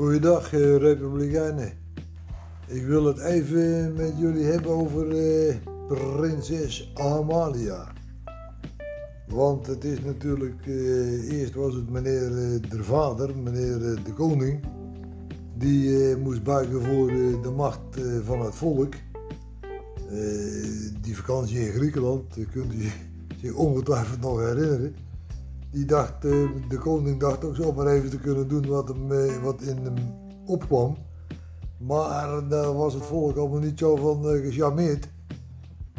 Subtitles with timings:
[0.00, 1.72] Goeiedag, eh, Republikeinen.
[2.66, 5.54] Ik wil het even met jullie hebben over eh,
[5.88, 7.92] prinses Amalia.
[9.28, 12.30] Want het is natuurlijk, eh, eerst was het meneer
[12.68, 14.60] de vader, meneer de koning,
[15.54, 17.06] die moest buigen voor
[17.42, 18.94] de macht van het volk.
[21.00, 22.90] Die vakantie in Griekenland, kunt u
[23.42, 24.94] zich ongetwijfeld nog herinneren.
[25.70, 29.42] Die dacht, eh, de koning dacht ook zomaar even te kunnen doen wat, hem, eh,
[29.42, 29.94] wat in hem
[30.46, 30.96] opkwam.
[31.78, 35.08] Maar daar was het volk allemaal niet zo van eh, gecharmeerd.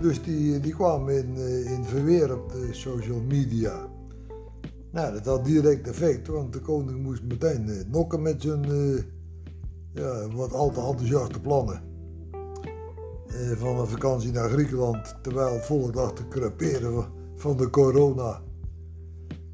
[0.00, 3.88] Dus die, die kwamen in, eh, in verweer op de social media.
[4.92, 9.02] Nou, dat had direct effect, want de koning moest meteen eh, nokken met zijn eh,
[9.92, 11.82] ja, wat al te enthousiaste plannen.
[13.26, 18.42] Eh, van een vakantie naar Griekenland, terwijl het volk lag te creperen van de corona.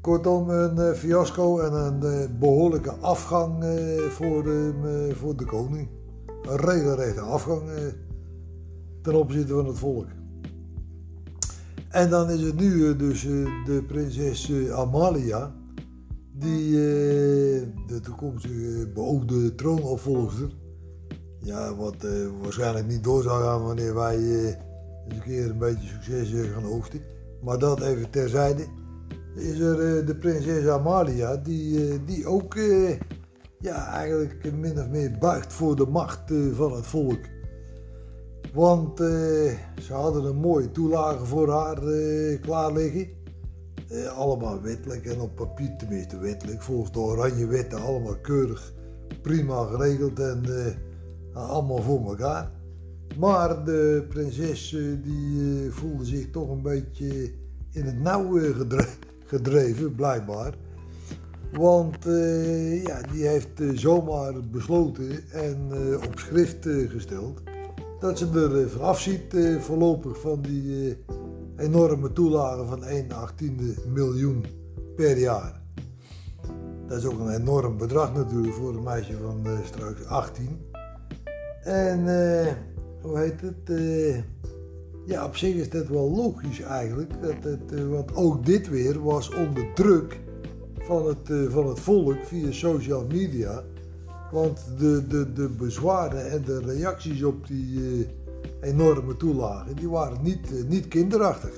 [0.07, 5.89] Kortom, een eh, fiasco en een eh, behoorlijke afgang eh, voor, eh, voor de koning.
[6.41, 7.61] Een regelrechte afgang
[9.01, 10.07] ten opzichte van het volk.
[11.89, 13.21] En dan is het nu dus
[13.65, 15.55] de prinses Amalia,
[16.31, 16.71] die
[17.87, 20.49] de toekomstige beoogde troonopvolgster.
[21.39, 22.07] Ja, wat
[22.41, 24.55] waarschijnlijk niet door zal gaan wanneer wij eens
[25.07, 27.01] een keer een beetje succes gaan oogsten.
[27.41, 28.85] Maar dat even terzijde.
[29.37, 32.89] Is er eh, de prinses Amalia, die, eh, die ook eh,
[33.59, 37.19] ja, eigenlijk min of meer buigt voor de macht van het volk.
[38.53, 41.79] Want ze hadden een mooie toelage voor haar
[42.41, 43.07] klaar liggen.
[44.15, 46.61] Allemaal wettelijk en op papier tenminste wettelijk.
[46.61, 48.73] Volgens de oranje wetten allemaal keurig
[49.21, 50.43] prima geregeld en
[51.33, 52.51] allemaal voor elkaar.
[53.19, 54.69] Maar de prinses
[55.03, 57.31] die voelde zich toch een beetje
[57.71, 60.53] in het nauw gedre- gedreven, blijkbaar.
[61.53, 67.41] Want eh, ja, die heeft eh, zomaar besloten en eh, op schrift gesteld
[67.99, 70.97] dat ze er vanaf ziet voorlopig van die
[71.57, 74.45] enorme toelage van 1 achttiende miljoen
[74.95, 75.61] per jaar.
[76.87, 80.59] Dat is ook een enorm bedrag natuurlijk voor een meisje van straks 18.
[81.63, 81.99] En
[83.01, 83.69] hoe heet het?
[85.07, 87.21] Ja, op zich is dat wel logisch eigenlijk.
[87.21, 90.19] Dat het, eh, want ook dit weer was onder druk
[90.79, 93.63] van het, eh, van het volk via social media.
[94.31, 100.17] Want de, de, de bezwaren en de reacties op die eh, enorme toelagen, die waren
[100.21, 101.53] niet, niet kinderachtig.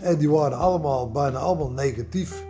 [0.00, 2.46] En die waren allemaal, bijna allemaal negatief.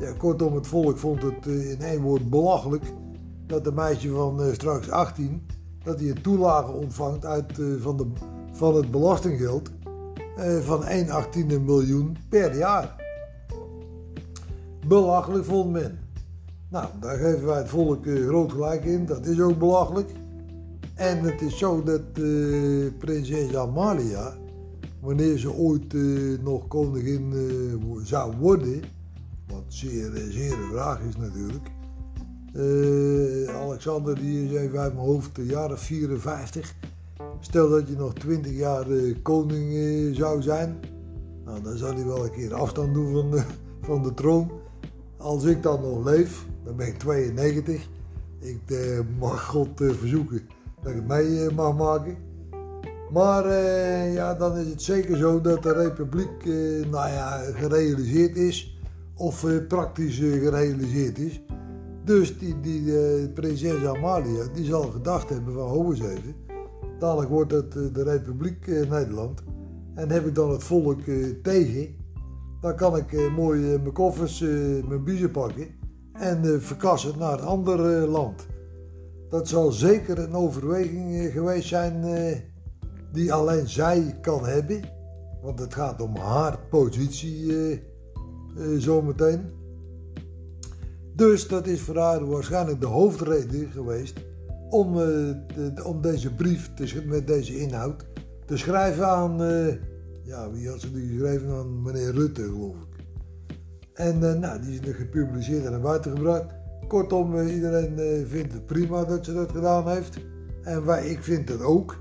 [0.00, 2.84] Ja, kortom, het volk vond het in één woord belachelijk
[3.46, 5.46] dat een meisje van straks 18,
[5.84, 8.06] dat hij een toelage ontvangt uit, van, de,
[8.56, 9.70] van het belastinggeld
[10.36, 13.04] eh, van 1 achttiende miljoen per jaar.
[14.86, 15.98] Belachelijk vond men.
[16.70, 19.06] Nou, daar geven wij het volk eh, groot gelijk in.
[19.06, 20.10] Dat is ook belachelijk.
[20.94, 24.34] En het is zo dat eh, prinses Amalia,
[25.00, 25.92] wanneer ze ooit
[26.42, 27.32] nog koningin
[28.04, 28.82] zou worden,
[29.46, 31.70] wat zeer, zeer vraag is natuurlijk.
[33.54, 36.74] Alexander, die is even uit mijn hoofd, de jaren 54.
[37.40, 40.80] Stel dat je nog 20 jaar eh, koning eh, zou zijn,
[41.44, 43.42] nou, dan zou hij wel een keer afstand doen van de,
[43.86, 44.50] van de troon.
[45.16, 47.88] Als ik dan nog leef, dan ben ik 92.
[48.38, 48.78] Ik eh,
[49.18, 50.40] mag God verzoeken
[50.82, 52.16] dat ik het mee mag maken.
[53.12, 53.52] Maar
[54.12, 56.44] ja, dan is het zeker zo dat de republiek
[56.90, 58.80] nou ja, gerealiseerd is.
[59.14, 61.42] Of praktisch gerealiseerd is.
[62.04, 66.34] Dus die, die prinses Amalia, die zal gedacht hebben van, hou eens even.
[66.98, 69.42] Dadelijk wordt het eh, de republiek eh, Nederland.
[69.94, 71.94] En heb ik dan het volk eh, tegen,
[72.60, 74.40] dan kan ik mooi mijn koffers,
[74.88, 75.66] mijn biezen pakken
[76.12, 78.46] en verkassen naar een ander land.
[79.30, 82.04] Dat zal zeker een overweging geweest zijn
[83.12, 84.80] die alleen zij kan hebben.
[85.42, 87.52] Want het gaat om haar positie
[88.78, 89.40] zometeen.
[91.14, 94.20] Dus dat is voor haar waarschijnlijk de hoofdreden geweest
[94.70, 96.70] om, eh, om deze brief
[97.04, 98.06] met deze inhoud
[98.46, 99.74] te schrijven aan, eh,
[100.22, 101.50] ja, wie had ze die geschreven?
[101.50, 103.04] Aan meneer Rutte, geloof ik.
[103.94, 106.54] En eh, nou, die is gepubliceerd en naar buiten gebracht.
[106.88, 110.18] Kortom, iedereen vindt het prima dat ze dat gedaan heeft.
[110.62, 111.96] En wij, ik vind het ook.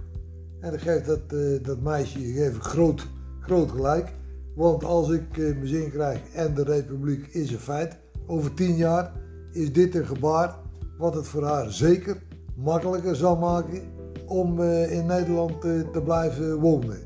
[0.59, 1.29] En dan geeft dat,
[1.63, 3.07] dat meisje ik groot,
[3.39, 4.13] groot gelijk.
[4.55, 7.97] Want als ik mijn zin krijg en de republiek is een feit,
[8.27, 9.11] over tien jaar
[9.51, 10.55] is dit een gebaar
[10.97, 12.17] wat het voor haar zeker
[12.55, 13.81] makkelijker zal maken
[14.25, 16.97] om eh, in Nederland eh, te blijven wonen.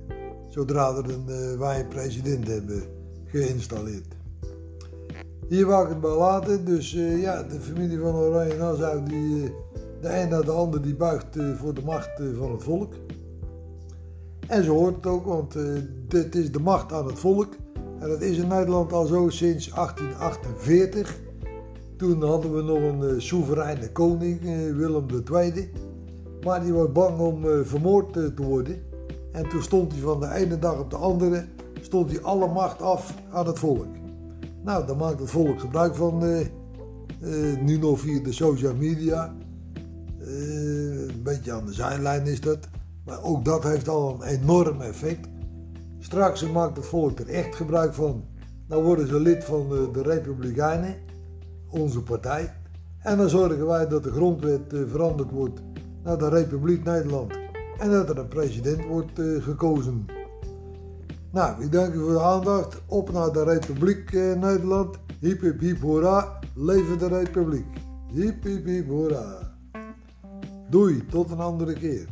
[0.48, 2.84] Zodra er een, eh, wij een president hebben
[3.26, 4.18] geïnstalleerd.
[5.48, 6.66] Hier wou ik het bij laten.
[6.66, 6.92] Dus
[7.22, 9.54] ja, de familie van Oranje Nassau die,
[10.02, 12.94] De een na de ander die buigt voor de macht van het volk.
[14.48, 15.56] En zo hoort het ook, want
[16.08, 17.56] dit is de macht aan het volk.
[18.00, 21.29] En dat is in Nederland al zo sinds 1848.
[22.00, 24.42] Toen hadden we nog een soevereine koning,
[24.76, 25.72] Willem II.
[26.44, 28.82] Maar die was bang om vermoord te worden.
[29.32, 31.46] En toen stond hij van de ene dag op de andere,
[31.82, 33.88] stond hij alle macht af aan het volk.
[34.64, 36.24] Nou, daar maakt het volk gebruik van,
[37.60, 39.36] nu nog via de social media.
[40.20, 42.60] Een beetje aan de zijlijn is dat.
[43.06, 45.28] Maar ook dat heeft al een enorm effect.
[46.00, 48.24] Straks maakt het volk er echt gebruik van.
[48.68, 50.96] Dan worden ze lid van de Republikeinen,
[51.70, 52.54] onze partij.
[53.00, 55.62] En dan zorgen wij dat de grondwet veranderd wordt
[56.04, 57.34] naar de Republiek Nederland.
[57.80, 60.06] En dat er een president wordt gekozen.
[61.32, 62.82] Nou, ik dank u voor de aandacht.
[62.86, 64.98] Op naar de Republiek eh, Nederland.
[65.20, 66.40] Hip hip hoera.
[66.56, 67.66] Leven de Republiek.
[68.12, 69.58] Hip hip hoera.
[70.70, 72.08] Doei, tot een andere keer.